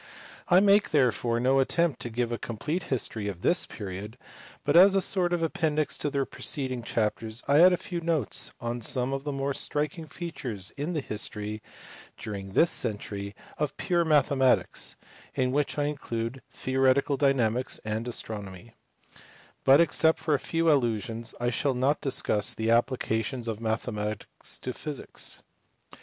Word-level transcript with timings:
I 0.47 0.59
make 0.61 0.89
therefore 0.89 1.39
no 1.39 1.59
attempt 1.59 1.99
to 1.99 2.09
give 2.09 2.31
a 2.31 2.39
complete 2.39 2.81
history 2.89 3.27
of 3.27 3.43
this 3.43 3.67
period, 3.67 4.17
but 4.63 4.75
as 4.75 4.95
a 4.95 4.99
sort 4.99 5.31
of 5.31 5.43
appendix 5.43 5.95
to 5.99 6.09
the 6.09 6.25
preceding 6.25 6.81
chapters 6.81 7.43
I 7.47 7.59
add 7.61 7.71
a 7.71 7.77
few 7.77 8.01
notes 8.01 8.51
on 8.59 8.81
some 8.81 9.13
of 9.13 9.25
the 9.25 9.31
more 9.31 9.53
striking 9.53 10.05
features 10.07 10.71
in 10.71 10.93
the 10.93 11.01
history, 11.01 11.61
during 12.17 12.53
this 12.53 12.71
century, 12.71 13.35
of 13.59 13.77
pure 13.77 14.03
mathe 14.03 14.35
matics 14.35 14.95
(in 15.35 15.51
which 15.51 15.77
I 15.77 15.83
include 15.83 16.41
theoretical 16.49 17.15
dynamics 17.15 17.79
and 17.85 18.07
astronomy); 18.07 18.73
but 19.63 19.79
except 19.79 20.17
for 20.17 20.33
a 20.33 20.39
few 20.39 20.71
allusions 20.71 21.35
I 21.39 21.51
shall 21.51 21.75
not 21.75 22.01
discuss 22.01 22.55
the 22.55 22.69
applica 22.69 23.23
tion 23.23 23.47
of 23.47 23.61
mathematics 23.61 24.57
to 24.61 24.73
physics. 24.73 25.43